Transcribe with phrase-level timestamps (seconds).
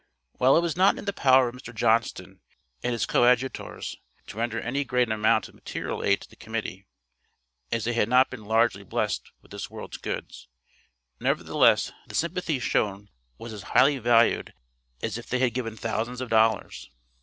[0.39, 1.75] While it was not in the power of Mr.
[1.75, 2.41] Johnston
[2.81, 6.87] and his coadjutors, to render any great amount of material aid to the Committee,
[7.71, 10.47] as they had not been largely blessed with this world's goods,
[11.19, 14.55] nevertheless, the sympathy shown was as highly valued,
[15.03, 16.89] as if they had given thousands of dollars.